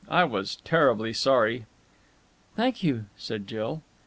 [0.09, 1.67] I was terribly sorry."
[2.55, 3.83] "Thank you," said Jill.